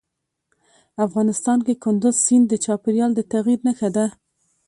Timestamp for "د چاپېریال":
2.49-3.11